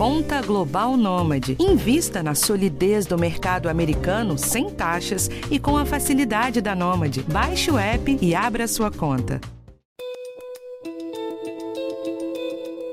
[0.00, 1.58] Conta Global Nômade.
[1.60, 7.22] Invista na solidez do mercado americano sem taxas e com a facilidade da Nômade.
[7.24, 9.38] Baixe o app e abra sua conta.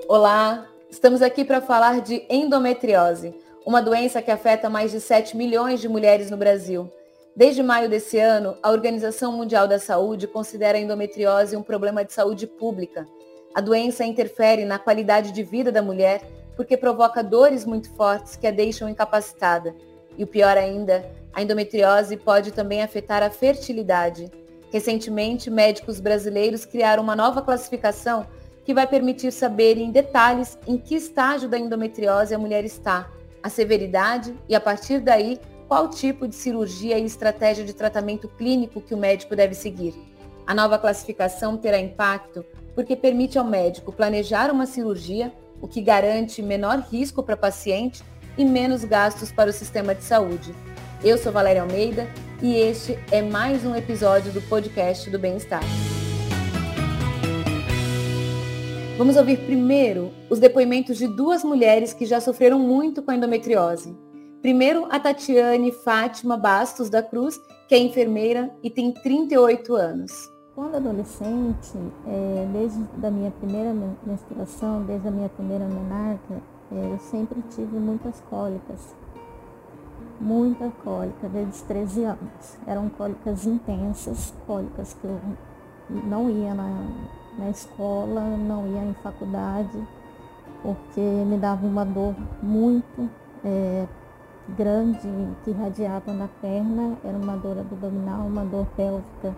[0.10, 3.34] Olá, estamos aqui para falar de endometriose,
[3.66, 6.92] uma doença que afeta mais de 7 milhões de mulheres no Brasil.
[7.34, 12.12] Desde maio desse ano, a Organização Mundial da Saúde considera a endometriose um problema de
[12.12, 13.08] saúde pública.
[13.56, 16.22] A doença interfere na qualidade de vida da mulher
[16.58, 19.74] porque provoca dores muito fortes que a deixam incapacitada.
[20.18, 24.32] E o pior ainda, a endometriose pode também afetar a fertilidade.
[24.74, 28.26] Recentemente, médicos brasileiros criaram uma nova classificação
[28.66, 33.10] que vai permitir saber em detalhes em que estágio da endometriose a mulher está,
[33.42, 38.82] a severidade e, a partir daí, qual tipo de cirurgia e estratégia de tratamento clínico
[38.82, 39.94] que o médico deve seguir.
[40.46, 42.44] A nova classificação terá impacto
[42.74, 48.04] porque permite ao médico planejar uma cirurgia, o que garante menor risco para paciente
[48.38, 50.54] e menos gastos para o sistema de saúde.
[51.04, 52.08] Eu sou Valéria Almeida
[52.42, 55.64] e este é mais um episódio do podcast do Bem-Estar.
[58.98, 63.96] Vamos ouvir primeiro os depoimentos de duas mulheres que já sofreram muito com a endometriose.
[64.42, 70.12] Primeiro, a Tatiane Fátima Bastos da Cruz, que é enfermeira e tem 38 anos.
[70.58, 71.78] Quando adolescente,
[72.08, 73.72] é, desde a minha primeira
[74.04, 76.34] menstruação, desde a minha primeira menarca,
[76.72, 78.96] é, eu sempre tive muitas cólicas.
[80.20, 82.58] Muita cólica, desde os 13 anos.
[82.66, 85.20] Eram cólicas intensas, cólicas que eu
[86.06, 86.88] não ia na,
[87.38, 89.88] na escola, não ia em faculdade,
[90.64, 93.08] porque me dava uma dor muito
[93.46, 93.86] é,
[94.58, 95.08] grande
[95.44, 99.36] que irradiava na perna, era uma dor abdominal, uma dor pélvica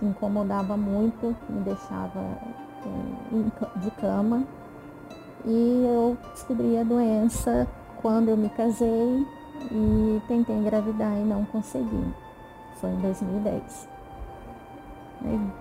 [0.00, 4.42] que incomodava muito, me deixava é, de cama.
[5.44, 7.68] E eu descobri a doença
[8.00, 9.26] quando eu me casei
[9.70, 12.14] e tentei engravidar e não consegui.
[12.80, 13.88] Foi em 2010.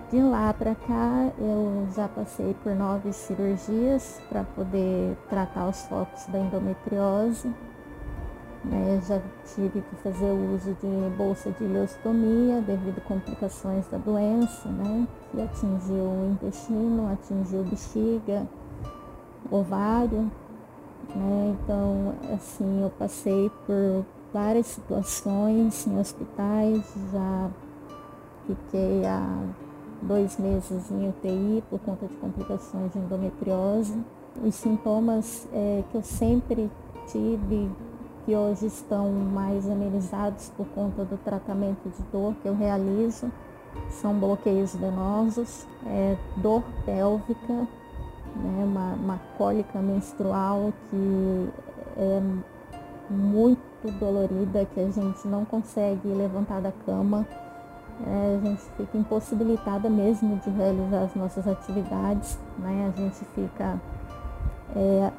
[0.09, 6.25] De lá para cá eu já passei por nove cirurgias para poder tratar os focos
[6.27, 7.53] da endometriose
[8.63, 9.21] né, já
[9.55, 15.41] tive que fazer uso de bolsa de ileostomia devido a complicações da doença, né, que
[15.41, 18.47] atingiu o intestino, atingiu bexiga,
[19.49, 20.29] ovário.
[21.15, 27.49] Né, então, assim, eu passei por várias situações em hospitais, já
[28.45, 29.43] fiquei há
[30.01, 33.97] dois meses em UTI por conta de complicações de endometriose.
[34.43, 36.69] Os sintomas é, que eu sempre
[37.07, 37.69] tive
[38.29, 43.31] que hoje estão mais amenizados por conta do tratamento de dor que eu realizo.
[43.89, 51.49] São bloqueios venosos, é, dor pélvica, né, uma, uma cólica menstrual que
[51.97, 52.21] é
[53.09, 57.25] muito dolorida, que a gente não consegue levantar da cama.
[58.05, 62.93] É, a gente fica impossibilitada mesmo de realizar as nossas atividades, né?
[62.95, 63.81] A gente fica.
[64.75, 65.11] É,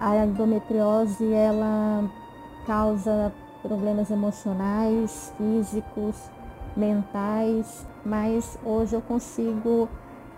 [0.00, 2.10] a endometriose, ela
[2.66, 3.32] causa
[3.62, 6.16] problemas emocionais, físicos,
[6.76, 9.88] mentais, mas hoje eu consigo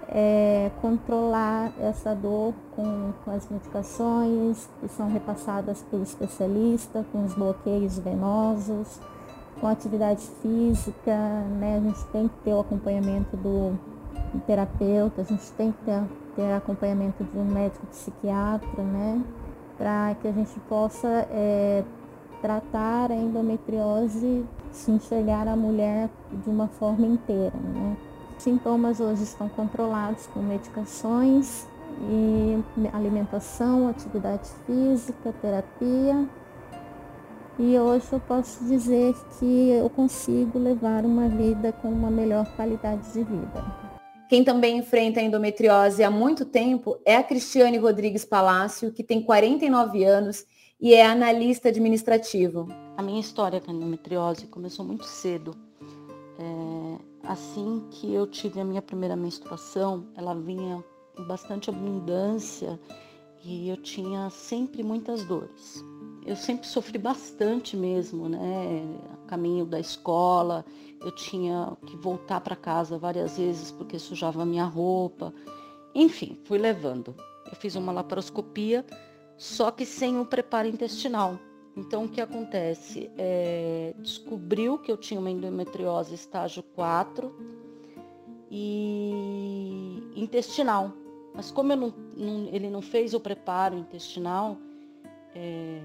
[0.08, 7.34] é, controlar essa dor com, com, as medicações que são repassadas pelo especialista, com os
[7.34, 9.00] bloqueios venosos,
[9.60, 11.16] com atividade física,
[11.58, 11.78] né?
[11.78, 13.76] A gente tem que ter o acompanhamento do
[14.46, 16.02] terapeuta, a gente tem que ter,
[16.36, 19.24] ter acompanhamento de um médico psiquiatra, né?
[19.76, 21.82] Para que a gente possa é,
[22.46, 26.08] tratar a endometriose, se enxergar a mulher
[26.44, 27.56] de uma forma inteira.
[27.56, 27.96] Né?
[28.38, 31.66] Sintomas hoje estão controlados com medicações
[32.08, 32.62] e
[32.92, 36.24] alimentação, atividade física, terapia.
[37.58, 43.12] E hoje eu posso dizer que eu consigo levar uma vida com uma melhor qualidade
[43.12, 43.64] de vida.
[44.28, 49.20] Quem também enfrenta a endometriose há muito tempo é a Cristiane Rodrigues Palácio, que tem
[49.20, 50.44] 49 anos
[50.80, 52.68] e é analista administrativo.
[52.96, 55.54] A minha história com endometriose começou muito cedo.
[56.38, 56.98] É,
[57.28, 60.84] assim que eu tive a minha primeira menstruação, ela vinha
[61.16, 62.78] com bastante abundância
[63.42, 65.84] e eu tinha sempre muitas dores.
[66.26, 68.82] Eu sempre sofri bastante mesmo, né?
[69.28, 70.64] Caminho da escola,
[71.00, 75.32] eu tinha que voltar para casa várias vezes porque sujava a minha roupa.
[75.94, 77.14] Enfim, fui levando.
[77.46, 78.84] Eu fiz uma laparoscopia
[79.36, 81.38] só que sem o preparo intestinal.
[81.76, 83.10] Então, o que acontece?
[83.18, 87.34] É, descobriu que eu tinha uma endometriose estágio 4
[88.50, 90.92] e intestinal.
[91.34, 94.56] Mas como não, não, ele não fez o preparo intestinal,
[95.34, 95.82] é,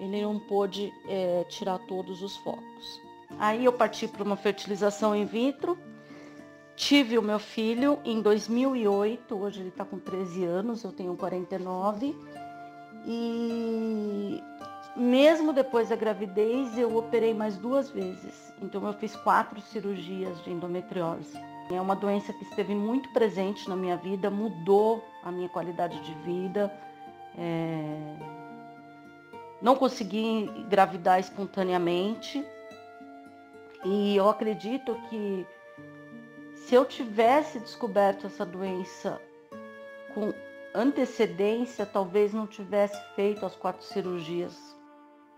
[0.00, 3.02] ele não pôde é, tirar todos os focos.
[3.38, 5.78] Aí eu parti para uma fertilização in vitro,
[6.76, 12.14] tive o meu filho em 2008, hoje ele está com 13 anos, eu tenho 49,
[13.06, 14.42] e
[14.96, 20.50] mesmo depois da gravidez eu operei mais duas vezes, então eu fiz quatro cirurgias de
[20.50, 21.38] endometriose.
[21.70, 26.14] É uma doença que esteve muito presente na minha vida, mudou a minha qualidade de
[26.22, 26.70] vida.
[27.38, 28.16] É...
[29.62, 32.44] Não consegui engravidar espontaneamente.
[33.82, 35.46] E eu acredito que
[36.66, 39.20] se eu tivesse descoberto essa doença
[40.14, 40.32] com
[40.74, 44.54] antecedência, talvez não tivesse feito as quatro cirurgias.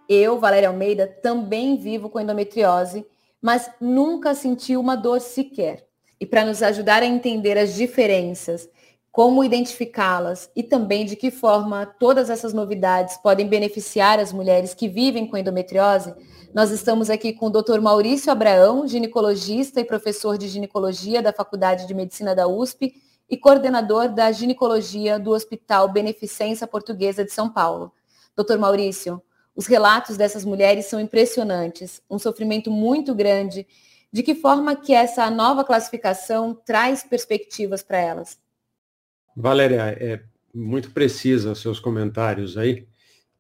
[0.08, 3.05] Eu, Valéria Almeida, também vivo com endometriose,
[3.43, 5.84] mas nunca senti uma dor sequer
[6.20, 8.69] e para nos ajudar a entender as diferenças,
[9.17, 14.91] como identificá-las e também de que forma todas essas novidades podem beneficiar as mulheres que
[14.91, 16.15] vivem com endometriose,
[16.53, 17.81] nós estamos aqui com o Dr.
[17.81, 22.93] Maurício Abraão, ginecologista e professor de ginecologia da Faculdade de Medicina da USP
[23.27, 27.93] e coordenador da ginecologia do Hospital Beneficência Portuguesa de São Paulo.
[28.37, 29.23] Doutor Maurício,
[29.57, 33.67] os relatos dessas mulheres são impressionantes, um sofrimento muito grande
[34.12, 38.45] de que forma que essa nova classificação traz perspectivas para elas?
[39.37, 40.23] Valéria, é
[40.55, 42.87] muito precisa seus comentários aí.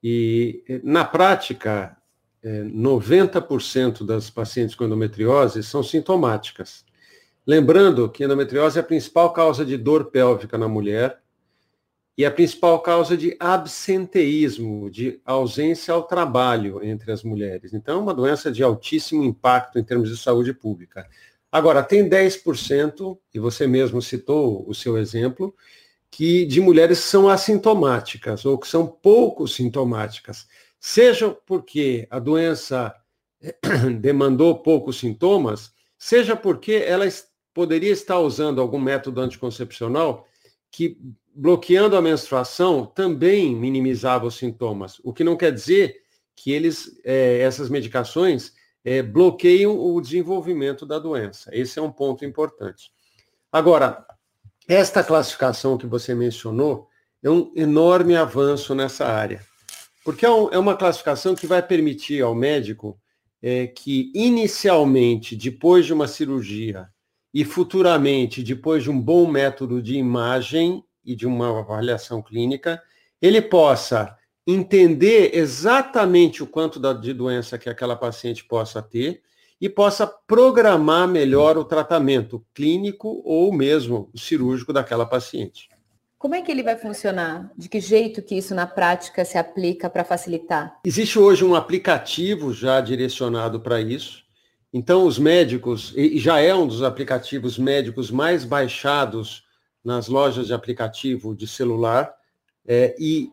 [0.02, 1.96] E, na prática,
[2.44, 6.84] 90% é, das pacientes com endometriose são sintomáticas.
[7.46, 11.20] Lembrando que endometriose é a principal causa de dor pélvica na mulher
[12.18, 17.72] e a principal causa de absenteísmo, de ausência ao trabalho entre as mulheres.
[17.72, 21.06] Então, é uma doença de altíssimo impacto em termos de saúde pública.
[21.52, 25.54] Agora, tem 10%, e você mesmo citou o seu exemplo,
[26.16, 30.46] que de mulheres são assintomáticas ou que são pouco sintomáticas,
[30.80, 32.94] seja porque a doença
[34.00, 37.04] demandou poucos sintomas, seja porque ela
[37.52, 40.26] poderia estar usando algum método anticoncepcional
[40.70, 40.98] que
[41.34, 46.00] bloqueando a menstruação também minimizava os sintomas, o que não quer dizer
[46.34, 51.50] que eles, é, essas medicações é, bloqueiam o desenvolvimento da doença.
[51.52, 52.90] Esse é um ponto importante.
[53.52, 54.06] Agora,
[54.68, 56.88] esta classificação que você mencionou
[57.22, 59.40] é um enorme avanço nessa área,
[60.04, 62.98] porque é, um, é uma classificação que vai permitir ao médico
[63.42, 66.88] é, que inicialmente, depois de uma cirurgia
[67.32, 72.82] e futuramente, depois de um bom método de imagem e de uma avaliação clínica,
[73.20, 74.16] ele possa
[74.46, 79.22] entender exatamente o quanto de doença que aquela paciente possa ter
[79.60, 85.68] e possa programar melhor o tratamento clínico ou mesmo cirúrgico daquela paciente.
[86.18, 87.50] Como é que ele vai funcionar?
[87.56, 90.80] De que jeito que isso na prática se aplica para facilitar?
[90.84, 94.24] Existe hoje um aplicativo já direcionado para isso.
[94.72, 99.44] Então, os médicos, e já é um dos aplicativos médicos mais baixados
[99.84, 102.12] nas lojas de aplicativo de celular
[102.66, 103.30] é, e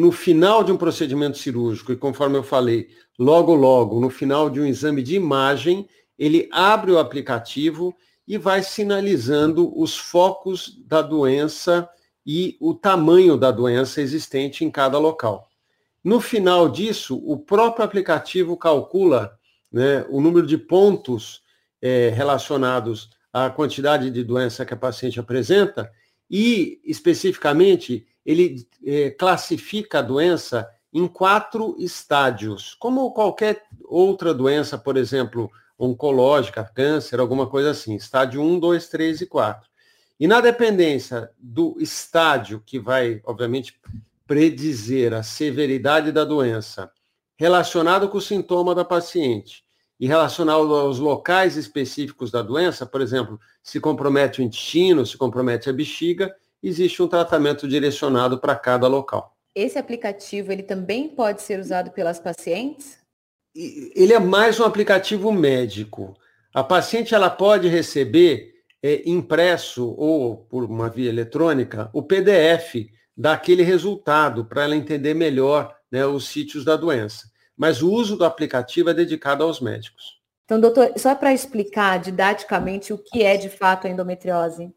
[0.00, 2.88] no final de um procedimento cirúrgico, e conforme eu falei,
[3.18, 5.86] logo, logo, no final de um exame de imagem,
[6.18, 7.94] ele abre o aplicativo
[8.26, 11.86] e vai sinalizando os focos da doença
[12.24, 15.46] e o tamanho da doença existente em cada local.
[16.02, 19.38] No final disso, o próprio aplicativo calcula
[19.70, 21.42] né, o número de pontos
[21.82, 25.92] é, relacionados a quantidade de doença que a paciente apresenta
[26.30, 34.96] e, especificamente, ele é, classifica a doença em quatro estádios, como qualquer outra doença, por
[34.96, 39.70] exemplo, oncológica, câncer, alguma coisa assim, estádio 1, 2, 3 e 4.
[40.18, 43.80] E na dependência do estádio, que vai, obviamente,
[44.26, 46.90] predizer a severidade da doença,
[47.36, 49.64] relacionado com o sintoma da paciente,
[50.00, 55.68] e relacionado aos locais específicos da doença, por exemplo, se compromete o intestino, se compromete
[55.68, 59.36] a bexiga, existe um tratamento direcionado para cada local.
[59.54, 62.98] Esse aplicativo ele também pode ser usado pelas pacientes?
[63.54, 66.14] Ele é mais um aplicativo médico.
[66.54, 73.62] A paciente ela pode receber é, impresso ou por uma via eletrônica o PDF daquele
[73.62, 78.88] resultado para ela entender melhor né, os sítios da doença mas o uso do aplicativo
[78.88, 80.18] é dedicado aos médicos.
[80.46, 84.72] Então, doutor, só para explicar didaticamente o que é de fato a endometriose.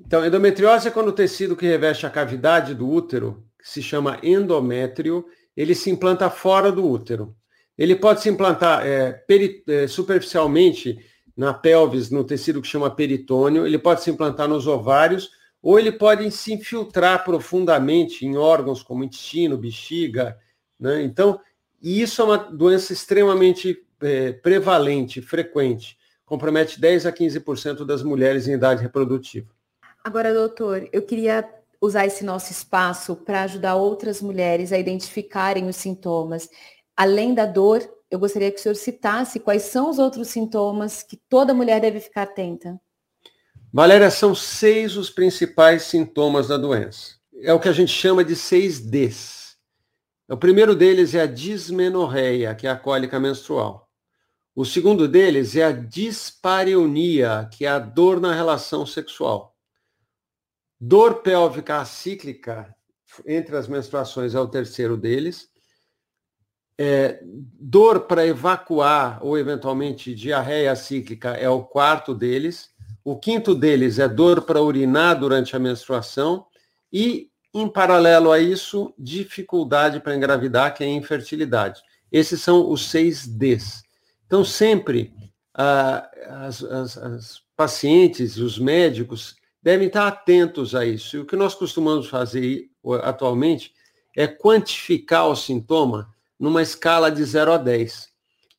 [0.00, 4.18] Então, endometriose é quando o tecido que reveste a cavidade do útero, que se chama
[4.22, 5.26] endométrio,
[5.56, 7.34] ele se implanta fora do útero.
[7.76, 10.98] Ele pode se implantar é, peri, é, superficialmente
[11.36, 15.30] na pelvis, no tecido que chama peritônio, ele pode se implantar nos ovários
[15.62, 20.38] ou ele pode se infiltrar profundamente em órgãos como intestino, bexiga.
[20.78, 21.02] Né?
[21.02, 21.40] Então,
[21.82, 25.96] isso é uma doença extremamente é, prevalente, frequente.
[26.24, 29.57] Compromete 10 a 15% das mulheres em idade reprodutiva.
[30.04, 31.48] Agora, doutor, eu queria
[31.80, 36.48] usar esse nosso espaço para ajudar outras mulheres a identificarem os sintomas.
[36.96, 41.16] Além da dor, eu gostaria que o senhor citasse quais são os outros sintomas que
[41.28, 42.80] toda mulher deve ficar atenta.
[43.72, 47.16] Valéria, são seis os principais sintomas da doença.
[47.42, 49.56] É o que a gente chama de seis Ds.
[50.28, 53.88] O primeiro deles é a dismenorreia, que é a cólica menstrual.
[54.54, 59.54] O segundo deles é a dispareunia, que é a dor na relação sexual.
[60.80, 62.74] Dor pélvica acíclica
[63.26, 65.48] entre as menstruações é o terceiro deles.
[66.80, 72.70] É, dor para evacuar ou eventualmente diarreia cíclica é o quarto deles.
[73.04, 76.46] O quinto deles é dor para urinar durante a menstruação
[76.92, 81.82] e, em paralelo a isso, dificuldade para engravidar, que é a infertilidade.
[82.12, 83.82] Esses são os seis Ds.
[84.26, 85.12] Então, sempre
[85.54, 86.08] ah,
[86.46, 89.34] as, as, as pacientes os médicos
[89.68, 91.14] devem estar atentos a isso.
[91.14, 92.70] E o que nós costumamos fazer
[93.02, 93.74] atualmente
[94.16, 96.08] é quantificar o sintoma
[96.40, 98.08] numa escala de 0 a 10.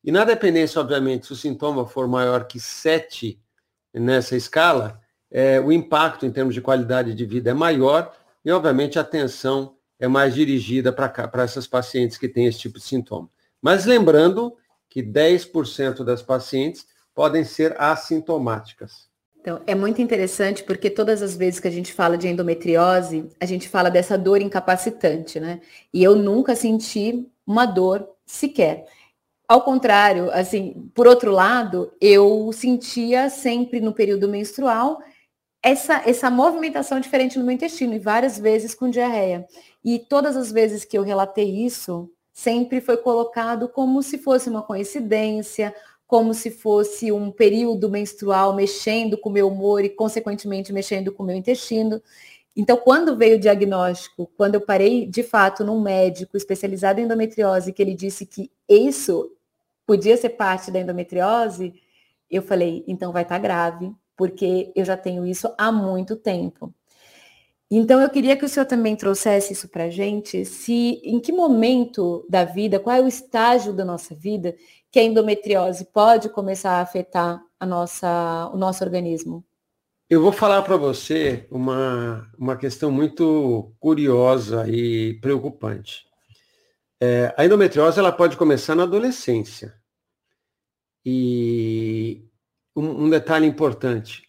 [0.04, 3.42] E na dependência, obviamente, se o sintoma for maior que 7
[3.92, 5.02] nessa escala,
[5.32, 9.78] é, o impacto em termos de qualidade de vida é maior e, obviamente, a atenção
[10.00, 13.28] é mais dirigida para essas pacientes que têm esse tipo de sintoma.
[13.60, 14.56] Mas lembrando
[14.88, 16.86] que 10% das pacientes
[17.16, 19.09] podem ser assintomáticas.
[19.42, 23.46] Então, é muito interessante porque todas as vezes que a gente fala de endometriose, a
[23.46, 25.62] gente fala dessa dor incapacitante, né?
[25.94, 28.86] E eu nunca senti uma dor sequer.
[29.48, 35.00] Ao contrário, assim, por outro lado, eu sentia sempre no período menstrual
[35.64, 39.48] essa, essa movimentação diferente no meu intestino e várias vezes com diarreia.
[39.84, 44.62] E todas as vezes que eu relatei isso, sempre foi colocado como se fosse uma
[44.62, 45.74] coincidência,
[46.10, 51.22] como se fosse um período menstrual mexendo com o meu humor e, consequentemente, mexendo com
[51.22, 52.02] o meu intestino.
[52.58, 57.72] Então, quando veio o diagnóstico, quando eu parei de fato num médico especializado em endometriose,
[57.72, 59.32] que ele disse que isso
[59.86, 61.76] podia ser parte da endometriose,
[62.28, 66.74] eu falei, então vai estar tá grave, porque eu já tenho isso há muito tempo.
[67.70, 72.26] Então, eu queria que o senhor também trouxesse isso para gente, se em que momento
[72.28, 74.56] da vida, qual é o estágio da nossa vida
[74.92, 79.46] que a endometriose pode começar a afetar a nossa, o nosso organismo?
[80.10, 86.04] Eu vou falar para você uma, uma questão muito curiosa e preocupante.
[87.00, 89.76] É, a endometriose ela pode começar na adolescência.
[91.06, 92.26] E
[92.76, 94.24] um, um detalhe importante: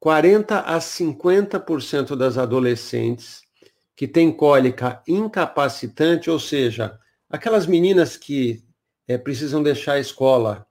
[0.00, 3.42] 40 a 50% das adolescentes
[3.94, 8.65] que têm cólica incapacitante, ou seja, aquelas meninas que
[9.06, 10.66] é, precisam deixar a escola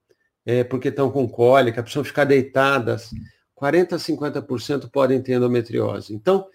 [0.45, 3.11] é, porque estão com cólica, precisam ficar deitadas.
[3.55, 6.13] 40 a 50% podem ter endometriose.
[6.13, 6.47] Então,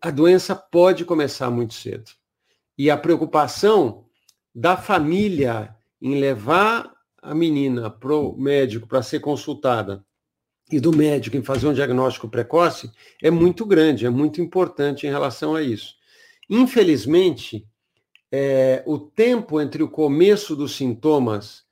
[0.00, 2.10] a doença pode começar muito cedo.
[2.76, 4.04] E a preocupação
[4.54, 10.04] da família em levar a menina para o médico para ser consultada
[10.70, 12.90] e do médico em fazer um diagnóstico precoce
[13.22, 15.94] é muito grande, é muito importante em relação a isso.
[16.48, 17.66] Infelizmente,
[18.30, 21.64] é, o tempo entre o começo dos sintomas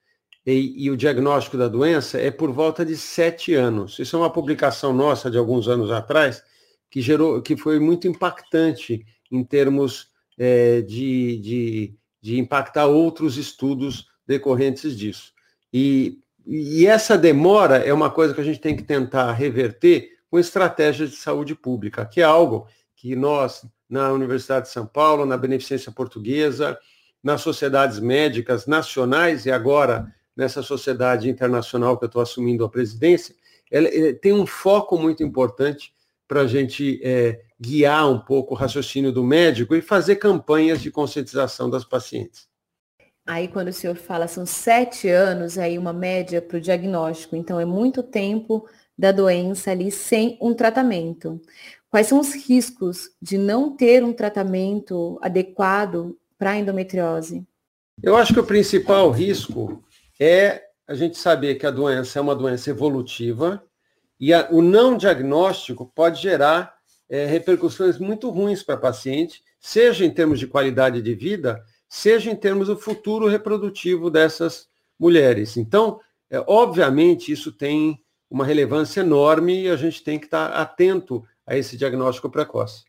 [0.45, 3.99] e, e, o diagnóstico da doença é por volta de sete anos.
[3.99, 6.41] Isso é uma publicação nossa de alguns anos atrás
[6.89, 14.07] que gerou, que foi muito impactante em termos é, de, de, de impactar outros estudos
[14.25, 15.33] decorrentes disso.
[15.73, 20.39] E, e essa demora é uma coisa que a gente tem que tentar reverter com
[20.39, 25.37] estratégias de saúde pública, que é algo que nós, na Universidade de São Paulo, na
[25.37, 26.77] Beneficência Portuguesa,
[27.23, 33.35] nas sociedades médicas nacionais e agora nessa sociedade internacional que eu estou assumindo a presidência,
[33.71, 35.91] ela, ela tem um foco muito importante
[36.27, 40.91] para a gente é, guiar um pouco o raciocínio do médico e fazer campanhas de
[40.91, 42.47] conscientização das pacientes.
[43.25, 47.59] Aí, quando o senhor fala, são sete anos, aí uma média para o diagnóstico, então
[47.59, 48.65] é muito tempo
[48.97, 51.41] da doença ali sem um tratamento.
[51.89, 57.45] Quais são os riscos de não ter um tratamento adequado para a endometriose?
[58.03, 59.83] Eu acho que o principal risco
[60.19, 63.63] é a gente saber que a doença é uma doença evolutiva
[64.19, 66.75] e a, o não diagnóstico pode gerar
[67.09, 72.29] é, repercussões muito ruins para a paciente, seja em termos de qualidade de vida, seja
[72.29, 74.67] em termos do futuro reprodutivo dessas
[74.99, 75.57] mulheres.
[75.57, 81.23] Então, é, obviamente, isso tem uma relevância enorme e a gente tem que estar atento
[81.47, 82.83] a esse diagnóstico precoce.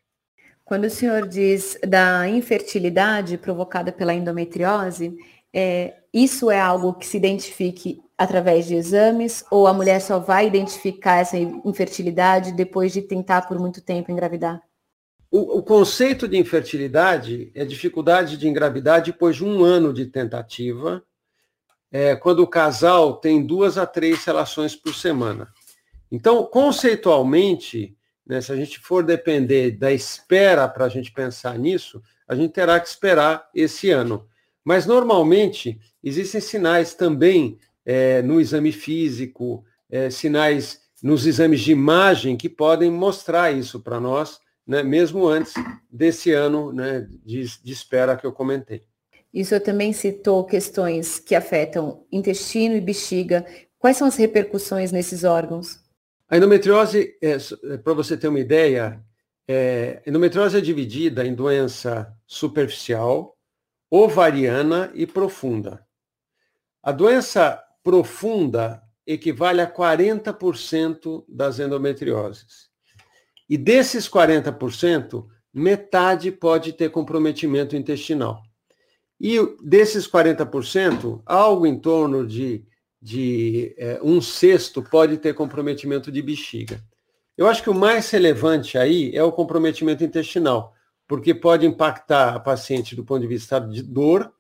[0.65, 5.17] Quando o senhor diz da infertilidade provocada pela endometriose,
[5.55, 10.47] é, isso é algo que se identifique através de exames ou a mulher só vai
[10.47, 14.61] identificar essa infertilidade depois de tentar por muito tempo engravidar?
[15.31, 21.03] O, o, conceito de infertilidade é dificuldade de engravidar depois de um ano de tentativa,
[21.93, 25.49] é, quando o casal tem duas a três relações por semana.
[26.11, 27.95] Então, conceitualmente,
[28.29, 32.53] né, se a gente for depender da espera para a gente pensar nisso, a gente
[32.53, 34.29] terá que esperar esse ano.
[34.63, 42.37] Mas, normalmente, existem sinais também é, no exame físico, é, sinais nos exames de imagem
[42.37, 45.55] que podem mostrar isso para nós, né, mesmo antes
[45.91, 48.83] desse ano né, de, de espera que eu comentei.
[49.33, 53.47] Isso também citou questões que afetam intestino e bexiga.
[53.79, 55.81] Quais são as repercussões nesses órgãos?
[56.29, 57.37] A endometriose, é,
[57.73, 59.03] é para você ter uma ideia,
[59.47, 63.37] é, endometriose é dividida em doença superficial,
[63.91, 65.87] ovariana e profunda.
[66.83, 72.69] A doença profunda equivale a 40% das endometrioses.
[73.49, 78.43] E desses 40%, metade pode ter comprometimento intestinal.
[79.19, 82.67] E desses 40%, algo em torno de,
[83.01, 86.83] de é, um sexto pode ter comprometimento de bexiga.
[87.37, 90.75] Eu acho que o mais relevante aí é o comprometimento intestinal,
[91.07, 94.33] porque pode impactar a paciente do ponto de vista de dor,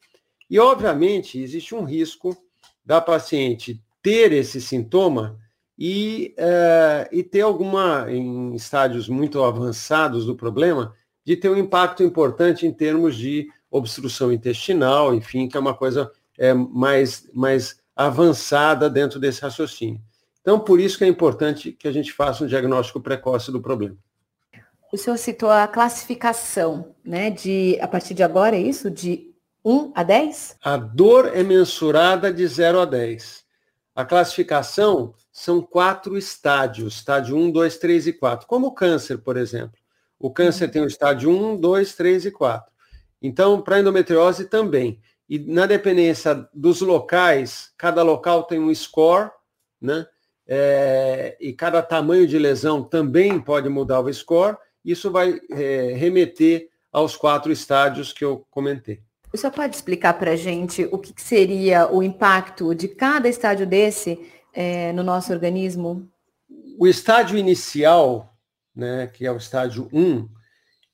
[0.50, 2.36] e, obviamente, existe um risco
[2.84, 5.38] da paciente ter esse sintoma
[5.78, 12.02] e, uh, e ter alguma, em estádios muito avançados do problema, de ter um impacto
[12.02, 18.88] importante em termos de obstrução intestinal, enfim, que é uma coisa é, mais, mais avançada
[18.88, 20.00] dentro desse raciocínio.
[20.40, 23.96] Então, por isso que é importante que a gente faça um diagnóstico precoce do problema.
[24.92, 28.88] O senhor citou a classificação, né, de, a partir de agora, é isso?
[28.88, 30.56] De 1 a 10?
[30.62, 33.44] A dor é mensurada de 0 a 10.
[33.96, 38.46] A classificação são quatro estádios, estádio 1, 2, 3 e 4.
[38.46, 39.76] Como o câncer, por exemplo.
[40.20, 40.70] O câncer uhum.
[40.70, 42.72] tem o estádio 1, 2, 3 e 4.
[43.20, 45.00] Então, para a endometriose também.
[45.28, 49.30] E na dependência dos locais, cada local tem um score,
[49.80, 50.06] né?
[50.46, 54.56] É, e cada tamanho de lesão também pode mudar o score.
[54.82, 59.02] Isso vai é, remeter aos quatro estádios que eu comentei.
[59.30, 63.66] Você senhor pode explicar para a gente o que seria o impacto de cada estádio
[63.66, 64.18] desse
[64.54, 66.08] é, no nosso organismo?
[66.78, 68.34] O estádio inicial,
[68.74, 70.26] né, que é o estádio 1,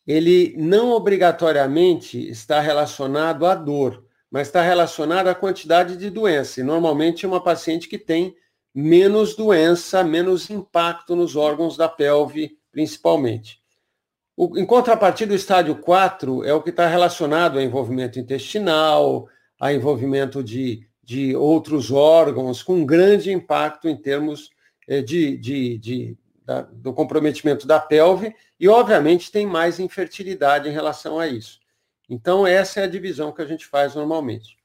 [0.05, 6.59] ele não obrigatoriamente está relacionado à dor, mas está relacionado à quantidade de doença.
[6.59, 8.35] E normalmente é uma paciente que tem
[8.75, 13.62] menos doença, menos impacto nos órgãos da pelve, principalmente.
[14.37, 19.29] O, em contrapartida, o estádio 4 é o que está relacionado a envolvimento intestinal,
[19.61, 24.51] a envolvimento de de outros órgãos com grande impacto em termos
[24.88, 30.73] eh, de, de, de da, do comprometimento da pelve e, obviamente, tem mais infertilidade em
[30.73, 31.61] relação a isso.
[32.09, 34.57] Então, essa é a divisão que a gente faz normalmente.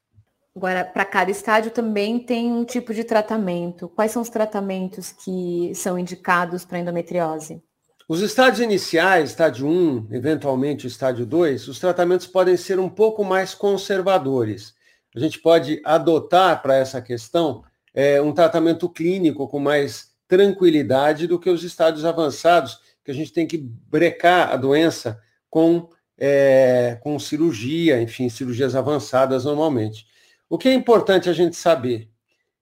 [0.54, 3.88] Agora, para cada estádio também tem um tipo de tratamento.
[3.88, 7.62] Quais são os tratamentos que são indicados para endometriose?
[8.08, 13.24] Os estádios iniciais, estádio 1, eventualmente o estádio 2, os tratamentos podem ser um pouco
[13.24, 14.74] mais conservadores
[15.14, 21.38] a gente pode adotar para essa questão é, um tratamento clínico com mais tranquilidade do
[21.38, 25.88] que os estádios avançados, que a gente tem que brecar a doença com,
[26.20, 30.06] é, com cirurgia, enfim, cirurgias avançadas normalmente.
[30.50, 32.10] O que é importante a gente saber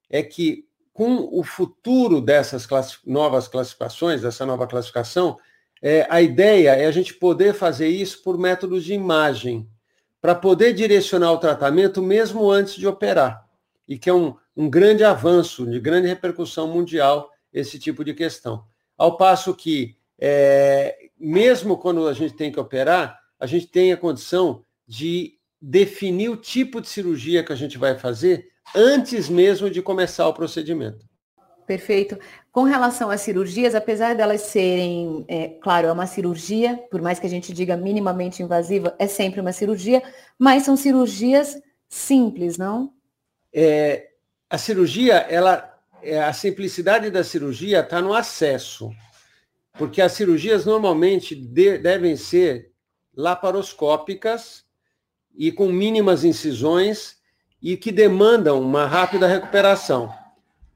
[0.08, 2.66] é que com o futuro dessas
[3.04, 5.36] novas classificações, dessa nova classificação,
[5.82, 9.68] é, a ideia é a gente poder fazer isso por métodos de imagem
[10.20, 13.46] para poder direcionar o tratamento mesmo antes de operar.
[13.86, 18.64] E que é um, um grande avanço, de grande repercussão mundial, esse tipo de questão.
[18.96, 23.96] Ao passo que, é, mesmo quando a gente tem que operar, a gente tem a
[23.96, 29.82] condição de definir o tipo de cirurgia que a gente vai fazer antes mesmo de
[29.82, 31.06] começar o procedimento.
[31.66, 32.18] Perfeito.
[32.50, 37.26] Com relação às cirurgias, apesar delas serem, é, claro, é uma cirurgia, por mais que
[37.26, 40.02] a gente diga minimamente invasiva, é sempre uma cirurgia,
[40.38, 42.94] mas são cirurgias simples, não?
[43.52, 44.08] É,
[44.48, 48.90] a cirurgia, ela, é, a simplicidade da cirurgia está no acesso,
[49.74, 52.72] porque as cirurgias normalmente de, devem ser
[53.18, 54.64] laparoscópicas
[55.36, 57.16] e com mínimas incisões
[57.60, 60.08] e que demandam uma rápida recuperação.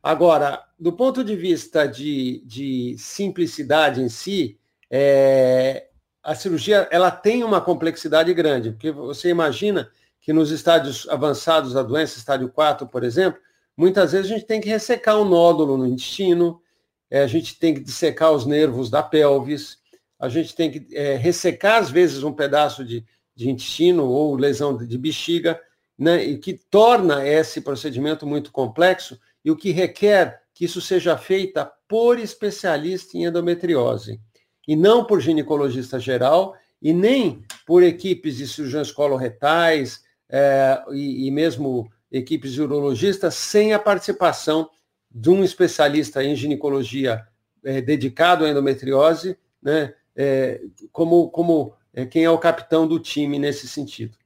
[0.03, 4.59] Agora, do ponto de vista de, de simplicidade em si,
[4.91, 5.87] é,
[6.21, 9.89] a cirurgia ela tem uma complexidade grande, porque você imagina
[10.21, 13.41] que nos estádios avançados da doença, estádio 4, por exemplo,
[13.77, 16.61] muitas vezes a gente tem que ressecar um nódulo no intestino,
[17.09, 19.79] é, a gente tem que dissecar os nervos da pelvis,
[20.23, 23.05] a gente tem que é, ressecar, às vezes, um pedaço de,
[23.35, 25.61] de intestino ou lesão de, bexiga,
[25.99, 31.19] né, e que torna esse procedimento muito complexo e o que requer que isso seja
[31.19, 34.21] feito por especialista em endometriose
[34.67, 41.31] e não por ginecologista geral e nem por equipes de cirurgiões coloretais é, e, e
[41.33, 44.71] mesmo equipes de urologistas sem a participação
[45.11, 47.27] de um especialista em ginecologia
[47.65, 53.39] é, dedicado à endometriose, né, é, como, como é, quem é o capitão do time
[53.39, 54.17] nesse sentido.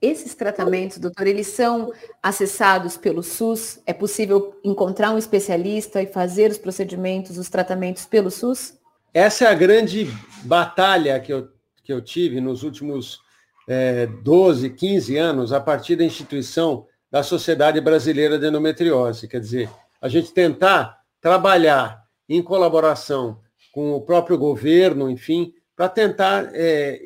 [0.00, 3.80] Esses tratamentos, doutor, eles são acessados pelo SUS?
[3.84, 8.78] É possível encontrar um especialista e fazer os procedimentos, os tratamentos pelo SUS?
[9.12, 10.06] Essa é a grande
[10.44, 11.48] batalha que eu,
[11.82, 13.20] que eu tive nos últimos
[13.68, 19.26] é, 12, 15 anos, a partir da instituição da Sociedade Brasileira de Endometriose.
[19.26, 19.68] Quer dizer,
[20.00, 23.40] a gente tentar trabalhar em colaboração
[23.78, 27.00] com o próprio governo, enfim, para tentar é,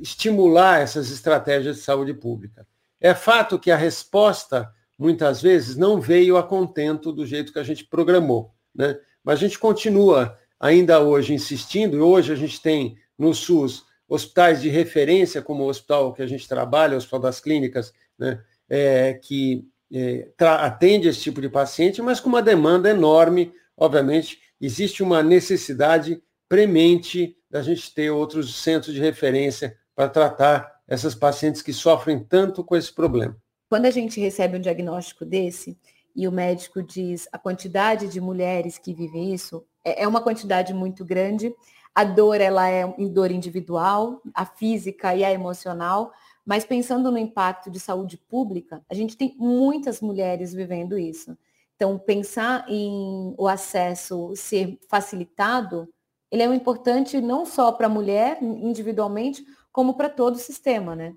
[0.00, 2.66] estimular essas estratégias de saúde pública.
[2.98, 7.62] É fato que a resposta, muitas vezes, não veio a contento do jeito que a
[7.62, 8.98] gente programou, né?
[9.22, 14.62] mas a gente continua ainda hoje insistindo, e hoje a gente tem no SUS hospitais
[14.62, 18.42] de referência, como o hospital que a gente trabalha, o Hospital das Clínicas, né?
[18.70, 25.02] É, que é, atende esse tipo de paciente, mas com uma demanda enorme, obviamente, existe
[25.02, 31.72] uma necessidade premente da gente ter outros centros de referência para tratar essas pacientes que
[31.72, 33.36] sofrem tanto com esse problema.
[33.68, 35.78] Quando a gente recebe um diagnóstico desse
[36.14, 40.74] e o médico diz a quantidade de mulheres que vivem isso, é, é uma quantidade
[40.74, 41.54] muito grande.
[41.94, 46.12] A dor, ela é dor individual, a física e a emocional,
[46.44, 51.36] mas pensando no impacto de saúde pública, a gente tem muitas mulheres vivendo isso.
[51.80, 55.88] Então, pensar em o acesso ser facilitado,
[56.30, 61.14] ele é importante não só para a mulher individualmente, como para todo o sistema, né?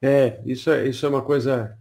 [0.00, 1.76] É, isso é, isso é uma coisa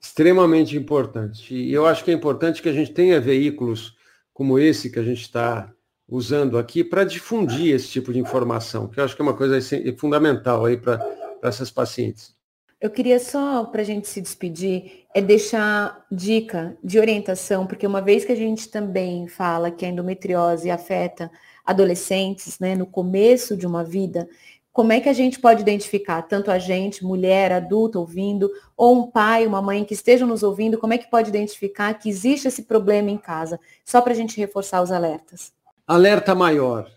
[0.00, 1.54] extremamente importante.
[1.54, 3.96] E eu acho que é importante que a gente tenha veículos
[4.34, 5.72] como esse que a gente está
[6.08, 9.56] usando aqui para difundir esse tipo de informação, que eu acho que é uma coisa
[9.96, 10.98] fundamental aí para
[11.44, 12.34] essas pacientes.
[12.80, 18.00] Eu queria só, para a gente se despedir, é deixar dica de orientação, porque uma
[18.00, 21.30] vez que a gente também fala que a endometriose afeta
[21.62, 24.26] adolescentes, né, no começo de uma vida,
[24.72, 29.10] como é que a gente pode identificar, tanto a gente, mulher, adulta, ouvindo, ou um
[29.10, 32.62] pai, uma mãe que estejam nos ouvindo, como é que pode identificar que existe esse
[32.62, 33.60] problema em casa?
[33.84, 35.52] Só para a gente reforçar os alertas.
[35.86, 36.90] Alerta maior.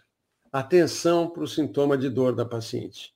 [0.49, 3.11] Atenção para o sintoma de dor da paciente.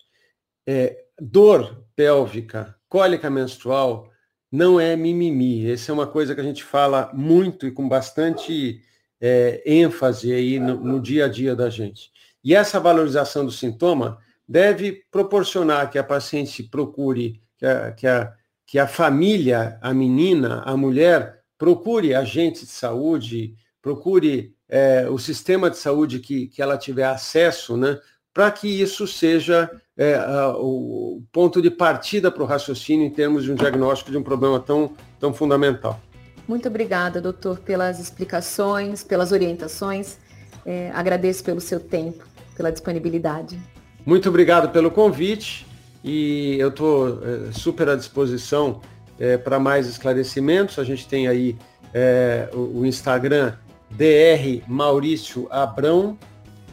[0.67, 4.11] É, dor pélvica, cólica menstrual,
[4.51, 5.69] não é mimimi.
[5.71, 8.81] Essa é uma coisa que a gente fala muito e com bastante
[9.19, 12.11] é, ênfase aí no, no dia a dia da gente.
[12.43, 18.33] E essa valorização do sintoma deve proporcionar que a paciente procure, que a, que a,
[18.65, 25.69] que a família, a menina, a mulher, procure agente de saúde, procure é, o sistema
[25.69, 27.99] de saúde que, que ela tiver acesso, né,
[28.37, 33.45] para que isso seja é, a, o ponto de partida para o raciocínio em termos
[33.45, 35.99] de um diagnóstico de um problema tão, tão fundamental.
[36.47, 40.19] Muito obrigada, doutor, pelas explicações, pelas orientações.
[40.63, 42.23] É, agradeço pelo seu tempo,
[42.55, 43.59] pela disponibilidade.
[44.05, 45.65] Muito obrigado pelo convite
[46.03, 48.81] e eu estou é, super à disposição
[49.19, 50.77] é, para mais esclarecimentos.
[50.77, 51.57] A gente tem aí
[51.91, 53.53] é, o, o, Instagram
[53.89, 56.15] DR Maurício Abrão